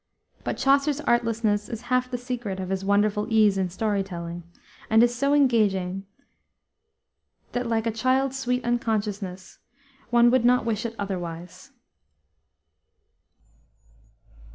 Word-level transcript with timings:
But 0.43 0.57
Chaucer's 0.57 0.99
artlessness 1.01 1.69
is 1.69 1.81
half 1.81 2.09
the 2.09 2.17
secret 2.17 2.59
of 2.59 2.69
his 2.69 2.83
wonderful 2.83 3.27
ease 3.29 3.55
in 3.55 3.69
story 3.69 4.01
telling, 4.01 4.41
and 4.89 5.03
is 5.03 5.13
so 5.13 5.35
engaging 5.35 6.07
that, 7.51 7.67
like 7.67 7.85
a 7.85 7.91
child's 7.91 8.39
sweet 8.39 8.65
unconsciousness, 8.65 9.59
one 10.09 10.31
would 10.31 10.43
not 10.43 10.65
wish 10.65 10.87
it 10.87 10.95
otherwise. 10.97 11.69